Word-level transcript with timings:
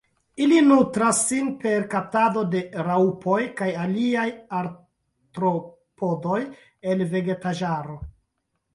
Ili 0.43 0.61
nutras 0.69 1.19
sin 1.31 1.51
per 1.63 1.85
kaptado 1.91 2.45
de 2.55 2.63
raŭpoj 2.89 3.37
kaj 3.61 3.69
aliaj 3.85 4.27
artropodoj 4.63 6.43
el 6.95 7.09
vegetaĵaro. 7.17 8.05